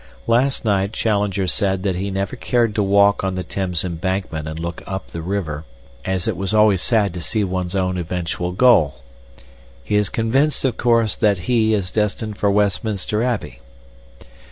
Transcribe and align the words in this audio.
Last 0.25 0.65
night 0.65 0.93
Challenger 0.93 1.45
said 1.45 1.83
that 1.83 1.95
he 1.95 2.09
never 2.09 2.35
cared 2.35 2.73
to 2.73 2.81
walk 2.81 3.23
on 3.23 3.35
the 3.35 3.43
Thames 3.43 3.85
Embankment 3.85 4.47
and 4.47 4.59
look 4.59 4.81
up 4.87 5.09
the 5.09 5.21
river, 5.21 5.63
as 6.03 6.27
it 6.27 6.35
was 6.35 6.55
always 6.55 6.81
sad 6.81 7.13
to 7.13 7.21
see 7.21 7.43
one's 7.43 7.75
own 7.75 7.99
eventual 7.99 8.51
goal. 8.51 9.01
He 9.83 9.95
is 9.95 10.09
convinced, 10.09 10.65
of 10.65 10.75
course, 10.77 11.15
that 11.17 11.37
he 11.47 11.75
is 11.75 11.91
destined 11.91 12.39
for 12.39 12.49
Westminster 12.49 13.21
Abbey. 13.21 13.59